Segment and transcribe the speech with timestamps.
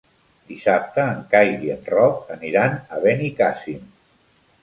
[0.51, 3.87] Dissabte en Cai i en Roc aniran a Benicàssim.